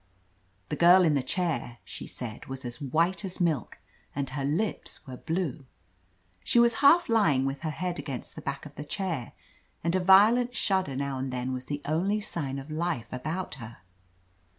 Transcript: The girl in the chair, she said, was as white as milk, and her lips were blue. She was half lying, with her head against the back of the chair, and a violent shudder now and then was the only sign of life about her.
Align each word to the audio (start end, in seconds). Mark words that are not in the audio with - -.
The 0.69 0.75
girl 0.75 1.03
in 1.03 1.13
the 1.13 1.21
chair, 1.21 1.77
she 1.85 2.07
said, 2.07 2.47
was 2.47 2.65
as 2.65 2.81
white 2.81 3.23
as 3.23 3.39
milk, 3.39 3.77
and 4.15 4.31
her 4.31 4.43
lips 4.43 5.05
were 5.05 5.15
blue. 5.17 5.67
She 6.43 6.57
was 6.59 6.73
half 6.81 7.07
lying, 7.07 7.45
with 7.45 7.59
her 7.59 7.69
head 7.69 7.99
against 7.99 8.33
the 8.33 8.41
back 8.41 8.65
of 8.65 8.73
the 8.73 8.83
chair, 8.83 9.33
and 9.83 9.93
a 9.93 9.99
violent 9.99 10.55
shudder 10.55 10.95
now 10.95 11.19
and 11.19 11.31
then 11.31 11.53
was 11.53 11.65
the 11.65 11.83
only 11.85 12.19
sign 12.19 12.57
of 12.57 12.71
life 12.71 13.13
about 13.13 13.53
her. 13.61 13.77